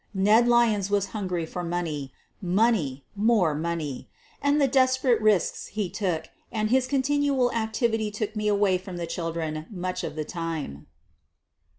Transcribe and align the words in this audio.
Ned 0.15 0.47
Lyons 0.47 0.89
was 0.89 1.09
hungry 1.13 1.45
for 1.45 1.63
money— 1.63 2.11
money, 2.61 3.05
more 3.15 3.53
money— 3.53 4.09
and 4.41 4.59
the 4.59 4.67
desperate 4.67 5.21
risks 5.21 5.67
he 5.67 5.91
took 5.91 6.25
and 6.51 6.71
his 6.71 6.87
con 6.87 7.03
tinual 7.03 7.53
activity 7.53 8.09
took 8.09 8.35
me 8.35 8.47
away 8.47 8.79
from 8.79 8.97
the 8.97 9.05
children 9.05 9.67
much 9.69 10.03
of 10.03 10.15
the 10.15 10.25
time. 10.25 10.87